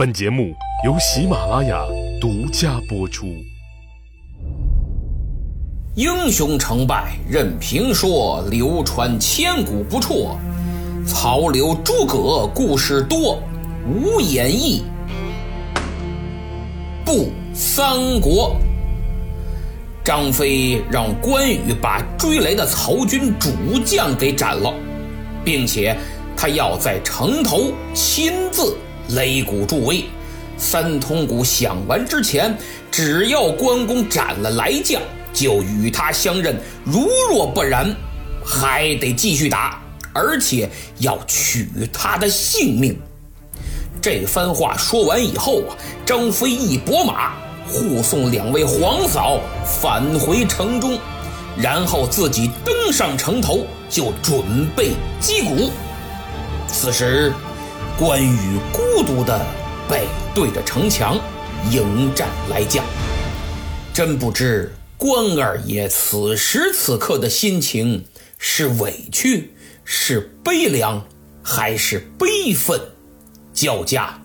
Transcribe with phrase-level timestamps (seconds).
[0.00, 0.54] 本节目
[0.84, 1.84] 由喜马拉雅
[2.20, 3.34] 独家播出。
[5.96, 10.38] 英雄成败任评说，流传千古不辍。
[11.04, 13.42] 曹刘诸葛故事多，
[13.88, 14.84] 无演义
[17.04, 18.54] 不三国。
[20.04, 23.50] 张飞让关羽把追来的曹军主
[23.84, 24.72] 将给斩了，
[25.44, 25.98] 并且
[26.36, 28.76] 他要在城头亲自。
[29.10, 30.04] 擂鼓助威，
[30.56, 32.56] 三通鼓响完之前，
[32.90, 35.00] 只要关公斩了来将，
[35.32, 37.94] 就与他相认；如若不然，
[38.44, 39.80] 还得继续打，
[40.12, 40.68] 而且
[40.98, 42.98] 要取他的性命。
[44.00, 47.32] 这番话说完以后啊，张飞一拨马
[47.66, 50.98] 护送两位皇嫂返回城中，
[51.56, 55.70] 然后自己登上城头，就准备击鼓。
[56.66, 57.32] 此时。
[57.98, 59.44] 关羽孤独地
[59.88, 61.18] 背对着城墙
[61.72, 62.84] 迎战来将，
[63.92, 68.04] 真不知关二爷此时此刻的心情
[68.38, 71.04] 是委屈，是悲凉，
[71.42, 72.80] 还是悲愤
[73.52, 74.16] 交加？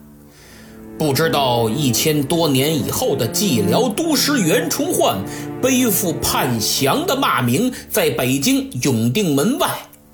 [1.00, 5.18] 不知道一千多年以后的寂寥都师袁崇焕
[5.64, 9.68] 背负叛降的骂名，在北京永定门外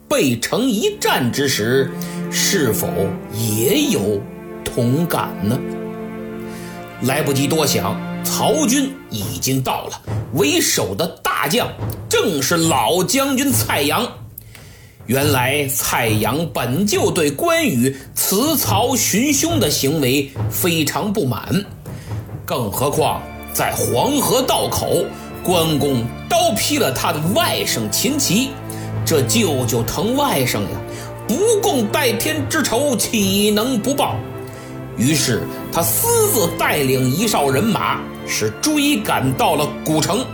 [0.07, 1.91] 背城一战之时。
[2.31, 2.87] 是否
[3.33, 4.19] 也有
[4.63, 5.59] 同感呢？
[7.01, 10.01] 来不及多想，曹军已经到了。
[10.33, 11.67] 为首的大将
[12.07, 14.05] 正是老将军蔡阳。
[15.07, 21.65] 原来蔡阳本就对关羽辞曹寻兄的行为非常不满，
[22.45, 25.03] 更何况在黄河道口，
[25.41, 28.49] 关公刀劈了他的外甥秦琪，
[29.03, 30.69] 这舅舅疼外甥呀。
[31.29, 34.15] 不共戴天之仇，岂能不报？
[34.97, 40.25] 于是他私自带领一哨人马，是追赶到了古城，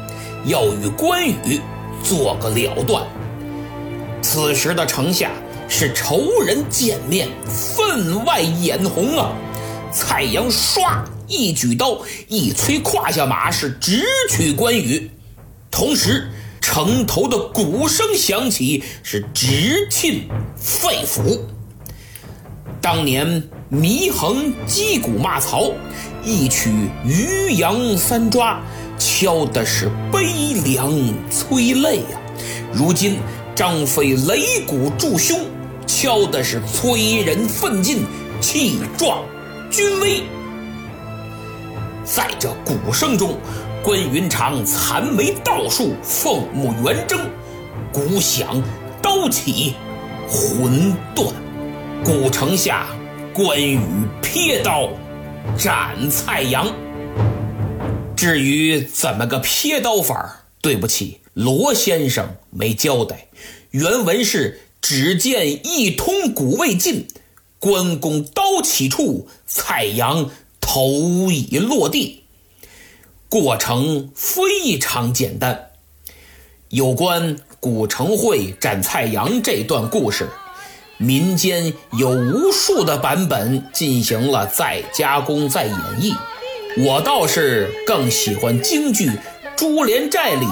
[0.45, 1.59] 要与关羽
[2.01, 3.05] 做个了断。
[4.21, 5.31] 此时的城下
[5.67, 9.33] 是仇人见面，分外眼红啊！
[9.91, 15.11] 蔡阳唰一举刀，一催胯下马，是直取关羽，
[15.69, 16.29] 同时。
[16.75, 20.27] 城头的鼓声响起，是直沁
[20.57, 21.39] 肺腑。
[22.81, 23.41] 当年
[23.71, 25.71] 祢衡击鼓骂曹，
[26.21, 26.69] 一曲
[27.05, 28.59] 渔阳三抓，
[28.99, 30.25] 敲的是悲
[30.65, 30.91] 凉
[31.31, 32.19] 催泪呀。
[32.73, 33.19] 如今
[33.55, 35.45] 张飞擂鼓助凶，
[35.87, 38.03] 敲的是催人奋进，
[38.41, 39.23] 气壮
[39.71, 40.23] 军威。
[42.03, 43.37] 在这鼓声中。
[43.85, 47.19] 关云长残眉倒竖，凤目圆睁，
[47.93, 48.59] 鼓响，
[48.99, 49.75] 刀起，
[50.27, 51.31] 魂断。
[52.03, 52.87] 古城下，
[53.31, 53.79] 关羽
[54.23, 54.89] 撇刀
[55.55, 56.73] 斩蔡阳。
[58.15, 63.27] 至于怎么个撇刀法对不起，罗先生没交代。
[63.69, 67.05] 原文是：只见一通鼓未尽，
[67.59, 72.24] 关公刀起处，蔡阳头已落地。
[73.41, 75.71] 过程非常简单。
[76.69, 80.29] 有关古城会斩蔡阳这段故事，
[80.95, 86.15] 民间有无数的版本进行了再加工、再演绎。
[86.77, 89.09] 我倒是更喜欢京剧
[89.57, 90.45] 《珠帘寨》里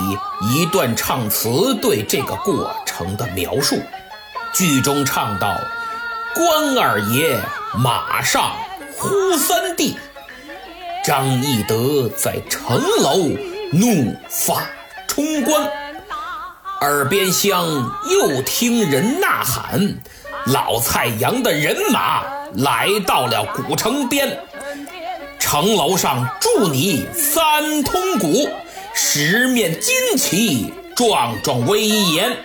[0.53, 3.77] 一段唱词对这个过程的描述。
[4.53, 5.57] 剧中唱道
[6.35, 7.39] ：“关二爷
[7.77, 8.51] 马上
[8.97, 9.95] 呼三弟。”
[11.03, 13.17] 张翼德在城楼
[13.73, 14.63] 怒发
[15.05, 15.69] 冲冠，
[16.79, 17.67] 耳边厢
[18.09, 19.97] 又听人呐喊，
[20.45, 22.23] 老蔡阳的人马
[22.55, 24.39] 来到了古城边，
[25.37, 28.47] 城楼上祝你三通鼓，
[28.93, 32.37] 十面旌旗壮壮威严，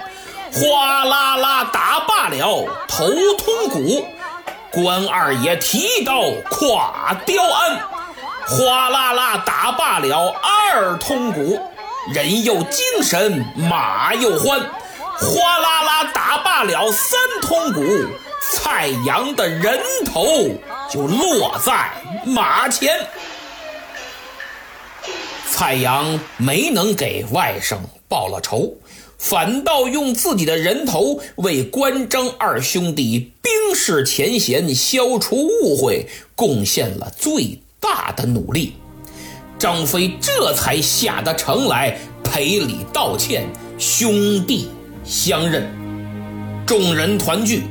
[0.52, 3.06] 哗啦啦打罢了头
[3.38, 4.04] 通鼓，
[4.72, 7.97] 关二爷提刀跨雕鞍。
[8.50, 11.60] 哗啦啦打罢了二通鼓，
[12.14, 14.58] 人又精神马又欢。
[15.18, 17.84] 哗啦啦打罢了三通鼓，
[18.50, 20.24] 蔡阳的人头
[20.90, 21.92] 就落在
[22.24, 22.98] 马前。
[25.50, 27.76] 蔡阳没能给外甥
[28.08, 28.72] 报了仇，
[29.18, 37.60] 反倒用自己的人头为关张二兄弟冰释前嫌、消除误会贡献了最。
[37.80, 38.75] 大的努力，
[39.58, 43.46] 张飞这才下得城来赔礼道歉，
[43.78, 44.69] 兄弟
[45.04, 45.66] 相认，
[46.66, 47.62] 众人团聚，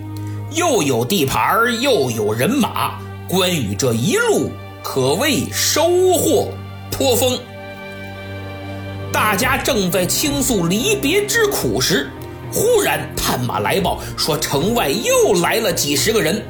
[0.54, 4.50] 又有地盘又有人马，关羽这一路
[4.82, 5.84] 可谓收
[6.18, 6.50] 获
[6.90, 7.38] 颇丰。
[9.12, 12.10] 大家正在倾诉离别之苦时，
[12.52, 16.42] 忽然探马来报说城外又来了几十个人。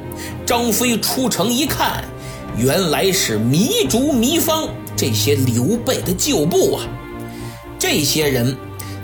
[0.44, 2.04] 张飞出城一看，
[2.58, 6.82] 原来是糜竺、糜芳这些刘备的旧部啊。
[7.78, 8.56] 这些人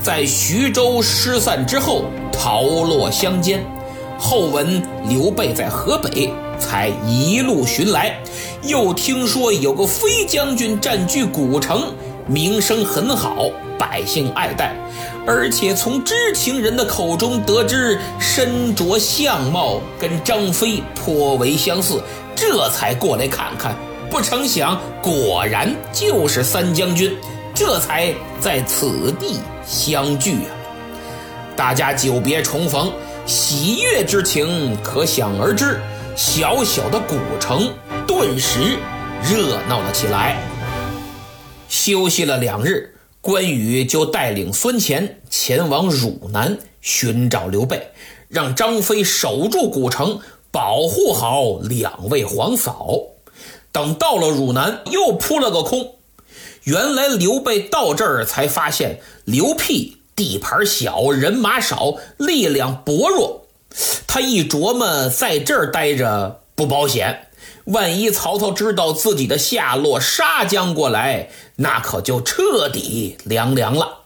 [0.03, 3.65] 在徐州失散之后逃落乡间，
[4.19, 8.19] 后闻刘备在河北，才一路寻来。
[8.65, 11.93] 又听说有个飞将军占据古城。
[12.27, 14.75] 名声很好，百姓爱戴，
[15.27, 22.03] 而且从知情人的口中得知身着相貌跟张飞颇为相似，
[22.37, 23.75] 这才过来看看。
[24.11, 27.17] 不成想，果然就是三将军，
[27.55, 30.51] 这才在此地相聚啊！
[31.57, 32.93] 大家久别重逢，
[33.27, 35.81] 喜悦之情可想而知。
[36.15, 37.73] 小小的古城
[38.07, 38.79] 顿时
[39.23, 40.39] 热闹了起来。
[41.69, 47.91] 休息了两日，关羽就带领孙乾前往汝南寻找刘备，
[48.29, 50.21] 让张飞守住古城，
[50.55, 53.01] 保护好两位皇嫂。
[53.73, 55.97] 等到了汝南，又扑了个空。
[56.63, 63.47] 原来刘备到这儿才发现刘辟地盘小，人马少，力量薄弱。
[64.07, 67.27] 他一琢磨，在这儿待着不保险。
[67.65, 74.03] 万一曹操知道自己的下落，杀将过来，那可就彻底凉凉了。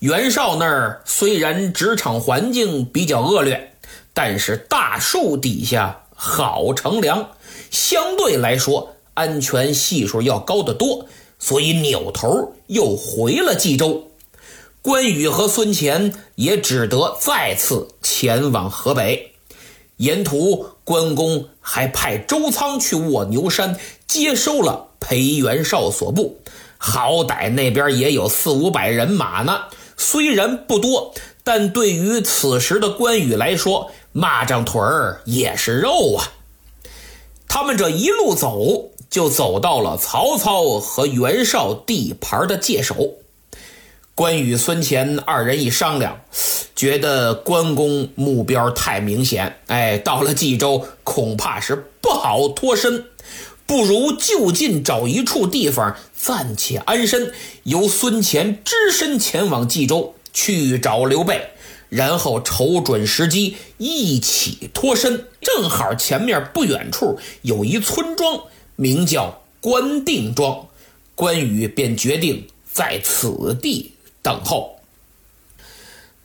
[0.00, 3.73] 袁绍那儿虽然职场环境比较恶劣，
[4.14, 7.28] 但是大树底下好乘凉，
[7.70, 11.06] 相对来说安全系数要高得多，
[11.38, 14.10] 所以扭头又回了冀州。
[14.80, 19.32] 关羽和孙乾也只得再次前往河北。
[19.96, 26.40] 沿途，关公还派周仓去卧牛山接收了裴元绍所部，
[26.78, 29.62] 好歹那边也有四五百人马呢。
[29.96, 31.14] 虽然不多，
[31.44, 36.32] 但对于此时的关羽来说，蚂蚱腿儿也是肉啊。
[37.48, 43.14] 他们这一路走，就走到了曹操和袁绍地盘的界首。
[44.14, 46.20] 关羽、孙乾二人一商量。
[46.76, 53.04] 觉得关公目标太明显，哎，到了冀州恐怕是不好脱身，
[53.64, 57.32] 不如就近找一处地方暂且安身，
[57.62, 61.50] 由孙乾只身前往冀州去找刘备，
[61.94, 65.28] 然后瞅准时机一起脱身。
[65.40, 68.42] 正好前面不远处有一村庄，
[68.74, 70.66] 名叫关定庄，
[71.14, 73.92] 关羽便决定在此地
[74.22, 74.80] 等候。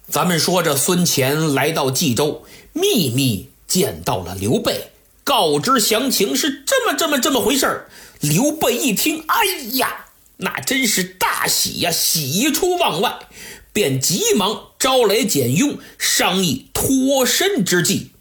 [0.07, 2.43] 咱们说，这孙乾来到冀州，
[2.73, 4.89] 秘密见到了刘备，
[5.23, 7.85] 告知详情是这么这么这么回事。
[8.21, 10.07] 刘备一听，哎呀，
[10.37, 13.19] 那真是大喜呀，喜出望外，
[13.79, 18.11] 便急忙招来简雍商议脱身之计。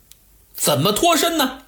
[0.55, 1.63] 怎么脱身呢？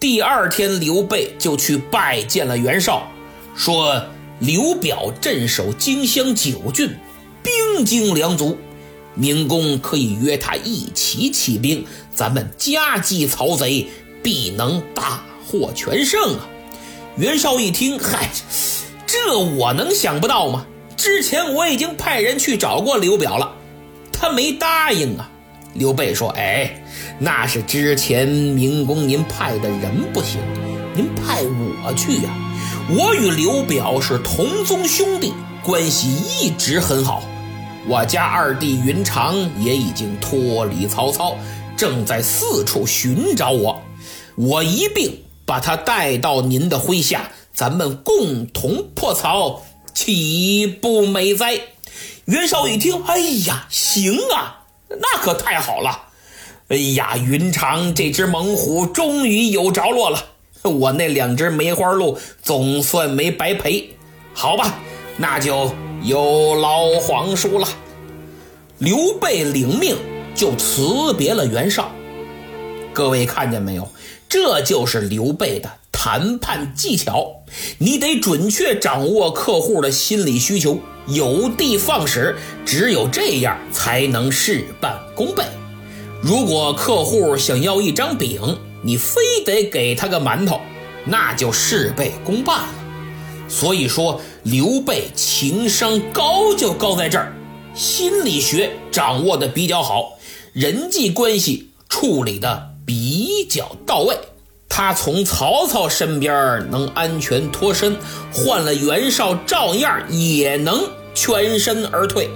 [0.00, 3.08] 第二天，刘备就去拜见了袁绍，
[3.54, 4.06] 说
[4.40, 6.96] 刘表镇守荆襄九郡，
[7.44, 8.58] 兵精粮足。
[9.14, 13.86] 明公可以约他一起起兵，咱们夹击曹贼，
[14.20, 16.48] 必能大获全胜啊！
[17.16, 18.32] 袁绍一听，嗨，
[19.06, 20.66] 这我能想不到吗？
[20.96, 23.52] 之前我已经派人去找过刘表了，
[24.12, 25.30] 他没答应啊。
[25.74, 26.82] 刘备说：“哎，
[27.18, 30.40] 那是之前明公您派的人不行，
[30.94, 32.30] 您派我去呀。
[32.88, 36.08] 我与刘表是同宗兄弟，关系
[36.40, 37.22] 一直很好。”
[37.88, 41.36] 我家二弟云长也已经脱离曹操，
[41.76, 43.80] 正在四处寻找我。
[44.34, 49.62] 我一并把他带到您的麾下，咱们共同破曹，
[49.96, 51.58] 岂不美哉？
[52.26, 54.60] 袁绍一听，哎呀，行啊，
[54.90, 56.02] 那可太好了！
[56.68, 60.22] 哎呀，云长这只猛虎终于有着落了，
[60.64, 63.96] 我那两只梅花鹿总算没白赔。
[64.34, 64.78] 好吧，
[65.16, 65.74] 那就。
[66.02, 67.66] 有劳皇叔了。
[68.78, 69.96] 刘备领命，
[70.34, 71.90] 就辞别了袁绍。
[72.92, 73.88] 各位看见没有？
[74.28, 75.72] 这就是刘备的
[76.06, 77.42] 谈判技巧。
[77.78, 82.36] 你得准确掌握客户的心理需求，有的放矢。
[82.64, 85.42] 只有这样，才能事半功倍。
[86.22, 90.60] 如果客户想要一张饼，你非得给他个馒头，
[91.04, 92.68] 那就事倍功半了。
[93.48, 94.20] 所以说。
[94.44, 97.34] 刘备情商高就高在这儿，
[97.74, 100.12] 心理学掌握的比较好，
[100.52, 104.16] 人际关系处理的比较到位。
[104.68, 107.96] 他从曹操身边能安全脱身，
[108.32, 112.28] 换了袁绍照样也能全身而退。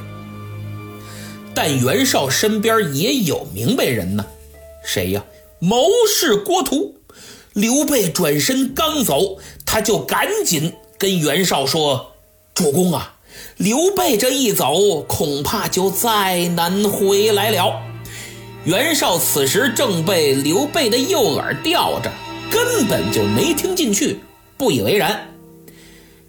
[1.54, 4.24] 但袁绍身边也有明白人呢，
[4.84, 5.24] 谁呀？
[5.58, 6.94] 谋士郭图。
[7.52, 12.12] 刘备转身刚走，他就赶紧跟袁绍说
[12.54, 13.16] ：“主公啊，
[13.56, 17.82] 刘备这一走，恐怕就再难回来了。”
[18.64, 22.12] 袁绍此时正被刘备的右耳吊着，
[22.50, 24.20] 根本就没听进去，
[24.58, 25.28] 不以为然。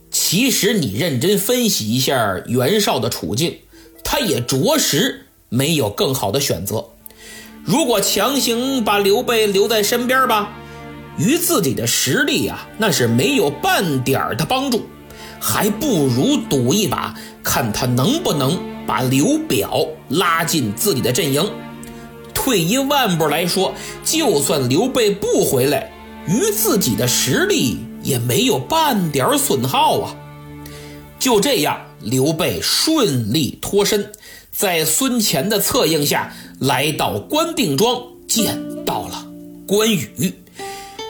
[0.10, 3.58] 其实你认真分析一下袁绍的处境，
[4.04, 6.86] 他也着实没有更好的选择。
[7.66, 10.58] 如果强行把刘备留在身边吧。
[11.18, 14.86] 于自己的实力啊，那是没有半点的帮助，
[15.42, 18.58] 还不如赌一把，看他能不能
[18.88, 21.46] 把刘表拉进自己的阵营。
[22.44, 23.72] 退一万步来说，
[24.04, 25.94] 就算刘备不回来，
[26.28, 30.16] 于自己的实力也没有半点损耗啊。
[31.20, 34.12] 就这样，刘备顺利脱身，
[34.52, 39.24] 在孙乾的策应下来到关定庄，见到了
[39.68, 40.34] 关羽。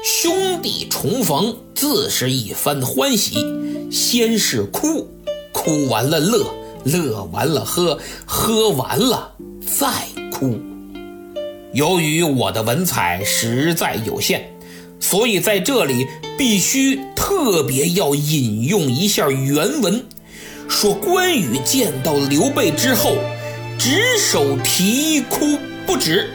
[0.04, 3.38] 兄弟重逢，自是一番欢喜。
[3.90, 5.08] 先是哭，
[5.54, 6.46] 哭完了乐，
[6.84, 9.32] 乐完了喝，喝完了
[9.66, 9.88] 再
[10.38, 10.60] 哭。
[11.74, 14.42] 由于我的文采实在有限，
[15.00, 16.06] 所以在这里
[16.38, 20.04] 必须特别要引用一下原文，
[20.68, 23.16] 说关羽见到刘备之后，
[23.80, 26.30] 只手啼哭不止。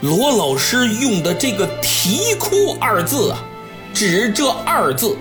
[0.00, 3.44] 罗老师用的这个“啼哭”二字啊，
[3.92, 5.16] 只这二字，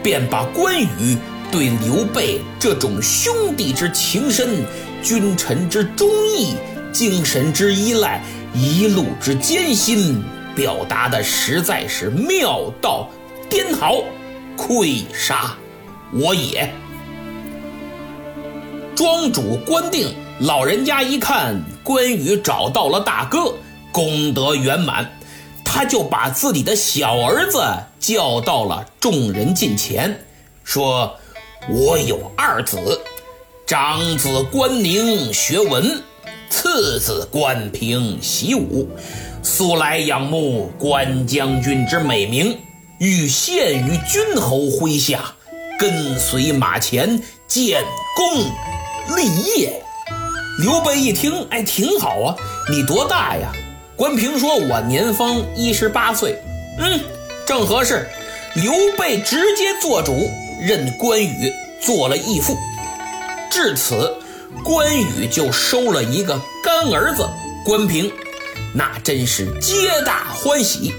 [0.00, 1.16] 便把关羽
[1.50, 4.62] 对刘备这种兄弟之情深、
[5.02, 6.08] 君臣之忠
[6.38, 6.54] 义、
[6.92, 8.22] 精神之依赖、
[8.54, 10.22] 一路之艰辛，
[10.54, 13.08] 表达的实在是妙到
[13.48, 13.96] 颠毫，
[14.56, 15.54] 愧杀
[16.12, 16.72] 我也。
[18.96, 23.54] 庄主关定老人家一看关羽找到了大哥。
[23.92, 25.10] 功德圆满，
[25.64, 27.60] 他就把自己的小儿子
[27.98, 30.24] 叫到了众人近前，
[30.62, 31.16] 说
[31.68, 33.00] ：“我有二子，
[33.66, 36.00] 长子关宁学文，
[36.50, 38.88] 次子关平习武，
[39.42, 42.58] 素来仰慕关将军之美名，
[42.98, 45.32] 欲献于君侯麾下，
[45.78, 47.82] 跟随马前建
[48.16, 49.82] 功立业。”
[50.60, 52.36] 刘备一听，哎，挺好啊，
[52.68, 53.52] 你多大呀？
[53.96, 56.36] 关平说：“我年方一十八岁，
[56.78, 57.00] 嗯，
[57.46, 58.06] 正合适。”
[58.54, 60.28] 刘备直接做主，
[60.60, 62.56] 任关羽做了义父。
[63.48, 64.12] 至此，
[64.64, 67.28] 关羽就收了一个干儿子
[67.64, 68.12] 关平，
[68.74, 70.92] 那真是皆大欢喜。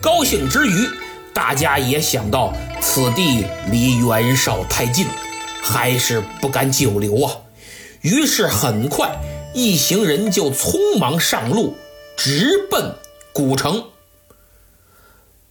[0.00, 0.88] 高兴之余，
[1.32, 5.06] 大家也想到此地离袁绍太近，
[5.62, 7.36] 还是不敢久留啊。
[8.02, 9.16] 于是，很快
[9.54, 11.76] 一行人就匆忙上路。
[12.16, 12.94] 直奔
[13.32, 13.84] 古城，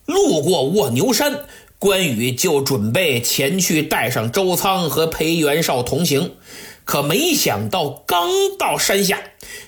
[0.06, 1.46] 路过卧牛山，
[1.80, 6.36] 关羽就准备前去带上周仓和裴元绍同行。
[6.92, 8.30] 可没想到，刚
[8.60, 9.18] 到山下，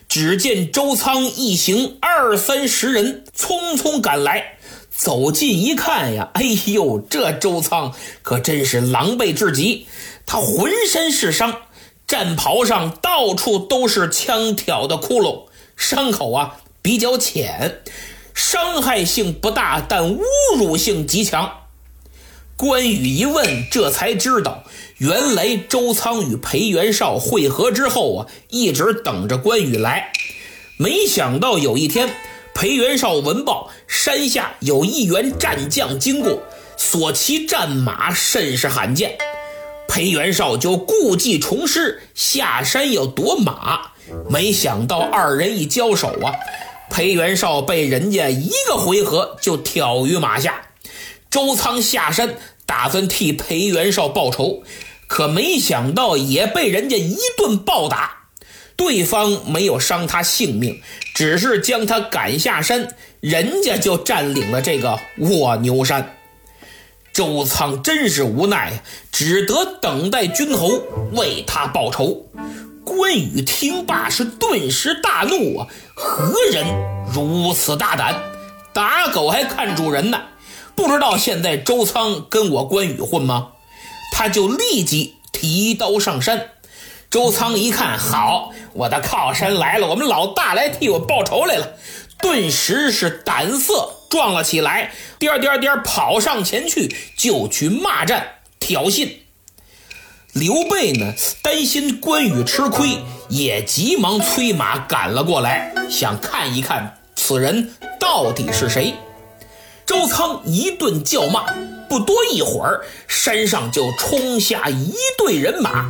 [0.09, 4.57] 只见周仓一行二三十人匆匆赶来。
[4.89, 9.87] 走近一看呀，哎呦，这周仓可真是狼狈至极，
[10.25, 11.61] 他浑身是伤，
[12.05, 15.45] 战袍上到处都是枪挑的窟窿，
[15.77, 16.57] 伤口啊。
[16.81, 17.79] 比较浅，
[18.33, 20.19] 伤害性不大，但侮
[20.57, 21.59] 辱性极强。
[22.57, 24.65] 关羽一问，这才知道，
[25.03, 30.13] 原来周仓与裴元绍会合之后啊，一直等着关羽来。
[30.77, 32.09] 没想到有一天，
[32.55, 36.41] 裴元绍闻报山下有一员战将经过，
[36.77, 39.17] 所骑战马甚是罕见。
[39.89, 43.91] 裴元绍就故技重施，下山要夺马。
[44.29, 46.31] 没想到二人一交手啊！
[46.89, 50.69] 裴元绍被人家一个回合就挑于马下，
[51.29, 54.63] 周仓下山打算替裴元绍报仇，
[55.13, 58.29] 可没想到也被人家一顿暴打。
[58.75, 60.81] 对方没有伤他性命，
[61.13, 66.17] 只是将他赶下山，人家就占领了这个卧牛山。
[67.13, 72.25] 周仓真是无奈，只得等待君侯为他报仇。
[72.83, 75.67] 关羽听罢是顿时大怒啊！
[75.93, 76.65] 何人
[77.13, 78.19] 如此大胆，
[78.73, 80.19] 打狗还看主人呢？
[80.73, 83.49] 不知道现在周仓跟我关羽混吗？
[84.23, 86.51] 他就立即提刀上山。
[87.09, 91.73] 周仓一看，好，我的靠山来了，我们老大来替我报仇来了，
[92.19, 99.09] 顿时是胆色壮了起来，颠颠颠跑上前去就去骂战挑衅。
[100.31, 108.93] 刘备呢，担心关羽吃亏，也急忙催马赶了过来，想看一看此人到底是谁。
[109.85, 111.43] 周仓一顿叫骂，
[111.93, 115.85] 不多一会儿，山上就冲下一队人马，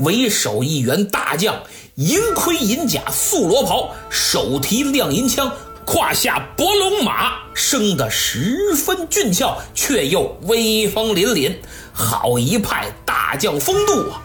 [0.00, 1.54] 为首一员大将。
[1.94, 5.48] 银盔银甲素罗袍，手提亮银枪，
[5.84, 11.54] 胯下博龙马，生得十分俊俏，却又威风凛凛，
[11.92, 14.20] 好一派大将风度啊！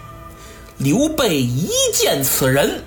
[0.80, 2.84] 刘备一见此人，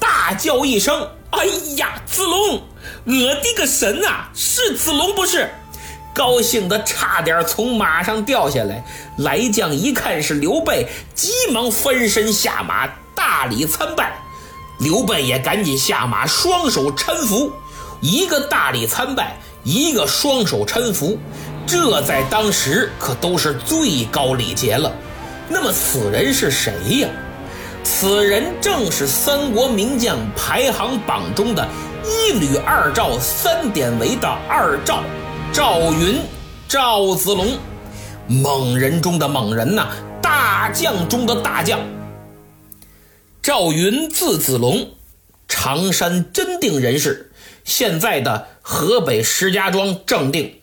[0.00, 1.46] 大叫一声：“哎
[1.76, 2.60] 呀，子龙！
[3.04, 4.32] 我的个神啊！
[4.34, 5.48] 是子龙不是？”
[6.14, 8.84] 高兴的差点从马上掉下来。
[9.18, 14.12] 来将一看是刘备，急忙翻身下马，大礼参拜。
[14.78, 17.52] 刘备也赶紧下马，双手搀扶，
[18.00, 21.18] 一个大礼参拜，一个双手搀扶，
[21.66, 24.92] 这在当时可都是最高礼节了。
[25.48, 27.08] 那么此人是谁呀？
[27.84, 31.68] 此人正是三国名将排行榜中的
[32.02, 35.02] 一吕二赵三典韦的二赵，
[35.54, 36.20] 赵云、
[36.66, 37.56] 赵子龙，
[38.26, 39.86] 猛人中的猛人呐，
[40.20, 41.78] 大将中的大将。
[43.40, 44.90] 赵云字子龙，
[45.46, 47.30] 常山真定人士，
[47.62, 50.56] 现在的河北石家庄正定。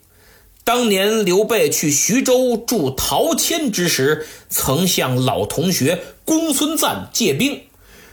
[0.66, 7.62] 当年刘备去徐州助陶谦之时，曾向老同学公孙瓒借兵，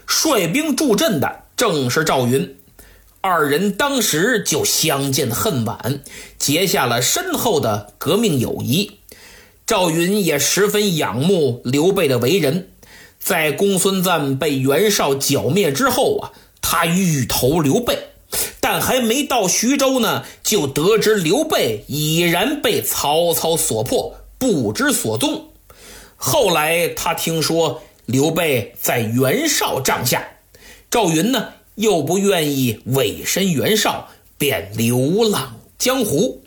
[0.07, 2.55] 率兵助阵的正是赵云。
[3.21, 6.01] 二人当时就相见恨晚，
[6.37, 8.99] 结下了深厚的革命友谊。
[9.67, 12.69] 赵云也十分仰慕刘备的为人。
[13.19, 17.99] 在公孙瓒被袁绍剿灭之后啊，他欲投刘备，
[18.61, 25.49] 但还没到徐州呢，就得知刘备已然被曹操所破，不知所踪。
[26.15, 30.25] 后来他听说刘备在袁绍帐下，
[30.89, 36.43] 赵云呢又不愿意委身袁绍，便流浪江湖。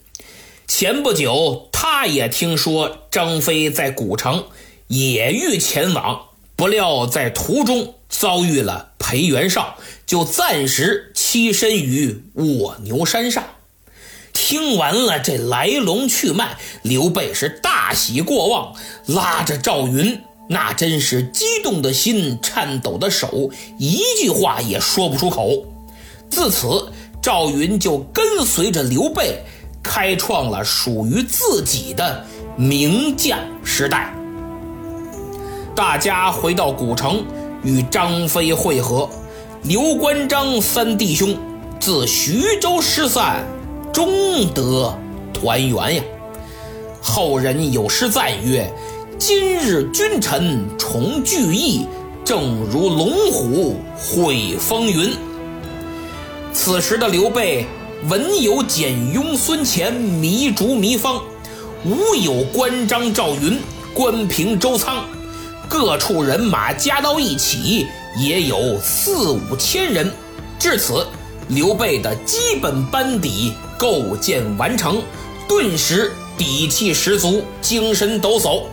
[0.68, 4.45] 前不久，他也听说张飞在古城，
[4.88, 6.27] 也欲前往。
[6.55, 13.42] 不料在途中遭遇了裴元绍，就暂时栖身于卧牛山上。
[14.35, 18.75] 听完了这来龙去脉，刘备是大喜过望，
[19.07, 20.21] 拉着赵云，
[20.53, 25.65] 那真是激动的心，颤抖的手，一句话也说不出口。
[26.29, 29.43] 自此，赵云就跟随着刘备，
[29.83, 32.23] 开创了属于自己的
[32.55, 34.15] 名将时代。
[35.75, 37.25] 大家回到古城，
[37.65, 39.09] 与张飞会合。
[39.62, 41.35] 刘关张三弟兄
[41.81, 43.43] 自徐州失散，
[43.91, 44.95] 终得
[45.33, 46.03] 团圆呀。
[47.01, 48.71] 后人有诗赞曰
[49.25, 51.87] ：“今日君臣重聚义，
[52.25, 55.15] 正如龙虎会风云。”
[56.53, 57.65] 此时的刘备，
[58.09, 61.23] 文有简雍、孙乾、糜竺、糜芳，
[61.85, 63.61] 武有关张、赵云、
[63.95, 65.05] 关平、周仓。
[65.69, 67.87] 各处人马加到一起，
[68.19, 70.11] 也有四五千人。
[70.59, 71.07] 至此，
[71.47, 75.01] 刘备的基本班底构建完成，
[75.49, 78.65] 顿时底气十足，精神抖擞。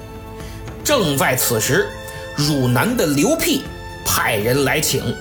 [0.83, 1.87] 正在此时，
[2.35, 3.61] 汝南的刘辟
[4.05, 5.15] 派人来请，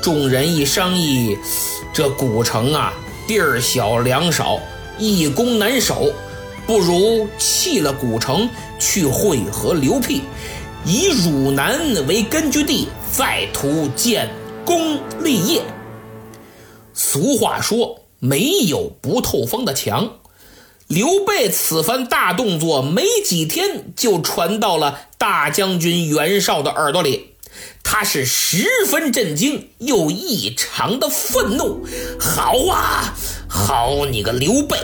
[0.00, 1.36] 众人一商议，
[1.92, 2.92] 这古城啊，
[3.26, 4.58] 地儿小粮少，
[4.98, 6.12] 易攻难守，
[6.66, 10.22] 不如弃了古城，去会合刘辟。
[10.84, 14.28] 以汝南为根据地，再图建
[14.64, 15.62] 功立业。
[16.94, 20.08] 俗话说：“没有不透风的墙。”
[20.88, 27.32] 刘备此番大动作，没几天就传到了大将军袁绍的耳朵里，
[27.82, 31.84] 他是十分震惊，又异常的愤怒。
[32.20, 33.16] 好啊，
[33.48, 34.76] 好你个刘备！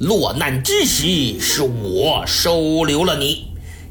[0.00, 3.46] 落难之时，是我收留了你。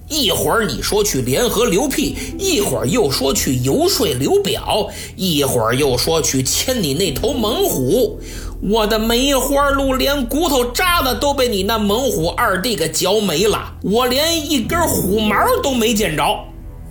[0.10, 8.18] 一会儿你说去联合刘辟，一会儿又说去游说刘表，一会儿又说去牵你那头猛虎。
[8.62, 16.24] 我的梅花鹿连骨头渣子都被你那猛虎二弟给嚼没了，我连一根虎毛都没见着。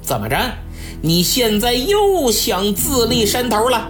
[0.01, 0.37] 怎么着？
[1.03, 3.89] 你现在又想自立山头了？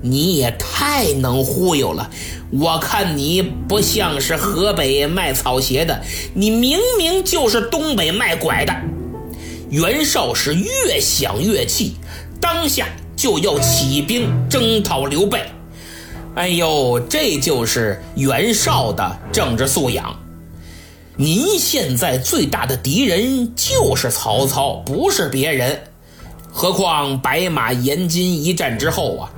[0.00, 2.08] 你也太能忽悠了！
[2.50, 6.00] 我看你不像是河北卖草鞋的，
[6.34, 8.74] 你明明就是东北卖拐的。
[9.68, 11.96] 袁绍是越想越气，
[12.40, 15.42] 当下就要起兵征讨刘备。
[16.38, 20.16] 哎呦，这就是袁绍的政治素养。
[21.16, 25.82] 您现在最大的敌人就是曹操，不是别人。
[26.52, 29.30] 何况白马延津一战之后啊，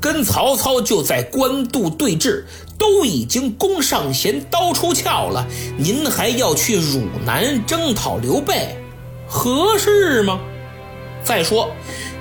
[0.00, 2.44] 跟曹操就在官渡对峙，
[2.78, 8.74] 都已经弓上弦，刀出鞘了，您还要去汝南征讨刘备，
[9.26, 10.40] 合适吗？
[11.22, 11.68] 再说，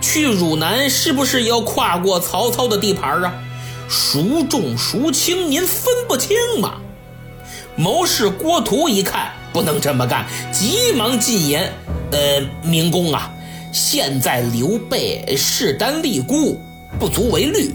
[0.01, 3.33] 去汝南是不是要跨过曹操的地盘啊？
[3.87, 6.81] 孰重孰轻，您分不清吗？
[7.75, 11.71] 谋士郭图一看不能这么干，急忙进言
[12.11, 13.31] ：“呃，明公啊，
[13.71, 16.59] 现在刘备势单力孤，
[16.99, 17.71] 不足为虑。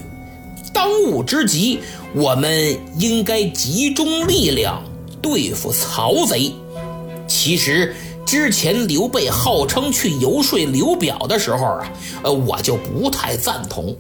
[0.73, 1.81] 当务之急，
[2.15, 4.83] 我们应该集中力量
[5.21, 6.53] 对付曹贼。
[7.27, 7.95] 其实。”
[8.33, 11.93] 之前刘备号称去游说刘表的时候啊，
[12.23, 13.95] 呃，我就不太赞同。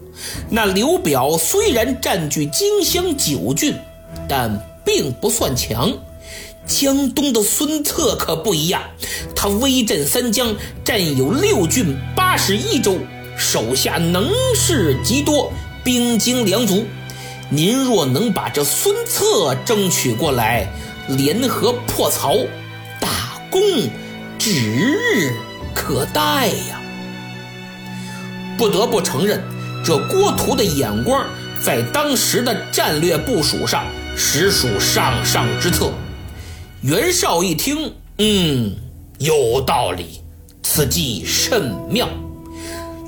[0.48, 3.74] 那刘表虽然占据荆襄九郡，
[4.26, 5.92] 但并不算强。
[6.66, 8.80] 江东的孙策可不一样，
[9.36, 12.96] 他威震三江，占有六郡八十一州，
[13.36, 15.52] 手下能士极多，
[15.84, 16.86] 兵精粮足。
[17.50, 20.66] 您若能把这孙策争取过来，
[21.06, 22.34] 联合破曹，
[22.98, 23.60] 大功。
[24.44, 25.36] 指日
[25.72, 26.80] 可待呀！
[28.58, 29.40] 不得不承认，
[29.84, 31.24] 这郭图的眼光
[31.64, 33.84] 在当时的战略部署上
[34.16, 35.92] 实属上上之策。
[36.80, 38.74] 袁绍一听，嗯，
[39.20, 40.20] 有道理，
[40.60, 42.08] 此计甚妙。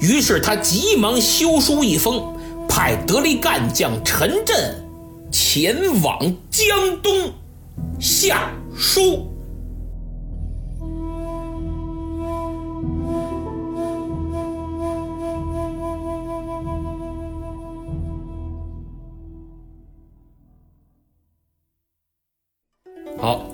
[0.01, 2.33] 于是他急忙修书一封，
[2.69, 4.57] 派得力干将陈震
[5.33, 6.69] 前往江
[7.03, 7.33] 东
[7.99, 9.34] 下书。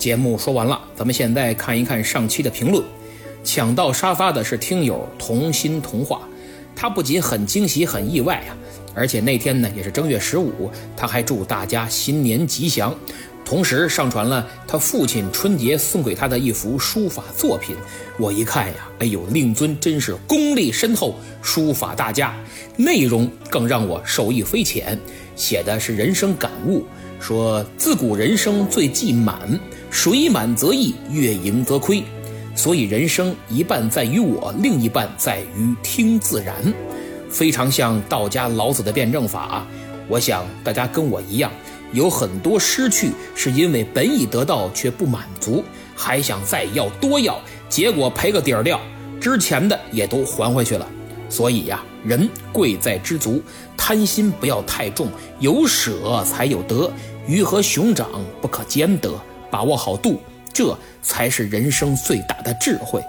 [0.01, 2.83] 节目说完了，咱们现在看一看上期的评论。
[3.45, 6.23] 抢到沙发的是听友童心童话，
[6.75, 8.57] 他不仅很惊喜、很意外啊，
[8.95, 12.95] 而且那天呢也是正月十五，他还祝大家新年吉祥，
[13.45, 17.77] 同时上传了他父亲春节送给他的一幅书法作品。
[18.19, 22.35] 我一看呀，哎呦，令尊真是功力深厚，书法大家，
[22.79, 24.99] 内容更让我受益匪浅，
[25.37, 26.87] 写的是人生感悟。
[27.21, 32.05] 说自古人生最忌满，水满则溢，月盈则亏，
[32.55, 36.55] 所以人生一半在于我，另一半在于听自然，
[37.29, 39.66] 非常像道家老子的辩证法。
[40.09, 41.50] 我想大家跟我一样，
[41.92, 48.81] 有很多失去是因为本已得到却不满足，还想再要多要，结果赔个底儿掉，
[49.20, 50.87] 之前的也都还回去了。
[51.29, 53.42] 所以呀，人贵在知足，
[53.76, 55.09] 贪心不要太重，
[55.40, 56.90] 有舍才有得。
[57.26, 58.09] 鱼和熊掌
[58.40, 59.12] 不可兼得，
[59.51, 60.21] 把握好度，
[60.53, 63.03] 这才是人生最大的智慧。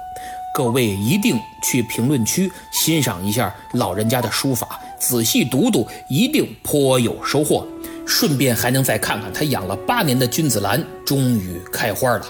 [0.53, 7.65] 各位一定去评论区欣赏一下老人家的书法，仔细读读，一定颇有收获。
[8.05, 12.25] 顺便还能再看看他养了八年的君子兰终于开花了。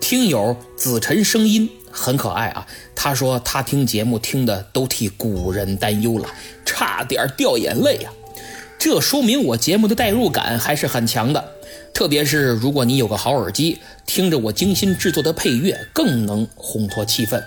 [0.00, 6.28] 听友子晨声音很可爱啊，他说他听节目听的都替古人担忧了，
[6.64, 8.10] 差点掉眼泪呀。
[8.78, 11.44] 这说明我节目的代入感还是很强的，
[11.94, 17.40] 特别是如果你有个好耳机，听着我精心制作的配乐，更能烘托气氛。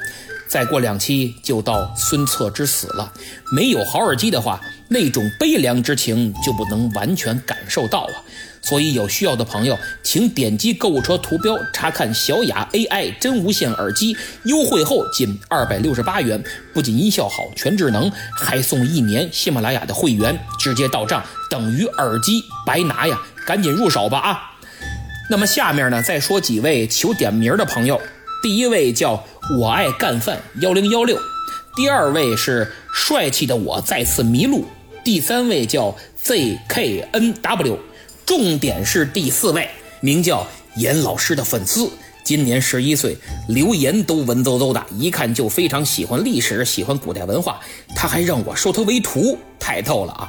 [0.47, 3.11] 再过两期就到孙策之死了，
[3.53, 8.23] 没有好耳机的话，那种悲凉之情就不能完全感受到啊。
[8.61, 16.41] 所以有需要的朋友，请点击购物车图标查看小雅 AI 真无线耳机，优惠后仅二百六十八元，
[16.73, 23.19] 不仅音效好、全智能，还送一年喜马拉雅的会员，直接到账，等于耳机白拿呀！
[23.47, 24.51] 赶紧入手吧啊！
[25.29, 28.01] 那么下面呢，再说几位求点名的朋友，
[28.43, 29.23] 第一位叫
[29.57, 31.17] 我爱干饭幺零幺六，
[31.73, 34.65] 第二位是帅气的我再次迷路，
[35.01, 37.77] 第三位叫 ZKNW。
[38.25, 39.69] 重点是第四位，
[40.01, 41.89] 名叫严老师的粉丝，
[42.25, 43.15] 今年十一岁，
[43.47, 47.61] 留言都文绉绉的，一看就非常喜欢历史，喜欢古代文化。
[47.95, 50.27] 他还让我收他为徒，太逗了啊！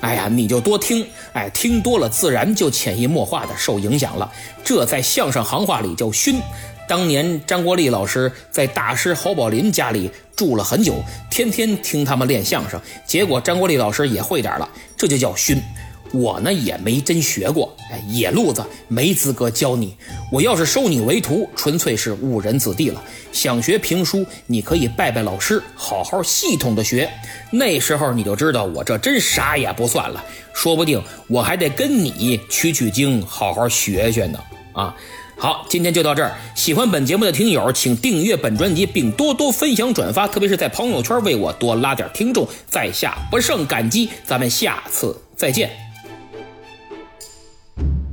[0.00, 4.30] 哎呀，你就多听，哎，听多了自然就潜移默化的受影响了。
[4.64, 6.40] 这在相声行话里叫熏。
[6.88, 15.60] 当年张国立老师在大师侯宝林家里住了很久，天天听他们练相声，结果张国立老师也会点了，这就叫熏。
[16.20, 19.94] 我呢也没真学过，哎，野路子没资格教你。
[20.32, 23.02] 我要是收你为徒，纯粹是误人子弟了。
[23.32, 27.08] 想学评书，你可以拜拜老师，好好系统的学。
[27.50, 30.24] 那时候你就知道我这真啥也不算了，
[30.54, 34.38] 说不定我还得跟你取取经，好好学学呢。
[34.72, 34.94] 啊，
[35.38, 36.34] 好，今天就到这儿。
[36.54, 44.10] 喜欢本节目的听友，请订阅本专辑，并多多分享转发，特别是在朋友圈为我多拉点听众，在下不胜感激。
[44.24, 45.85] 咱们下次再见。
[47.76, 48.05] Thank you.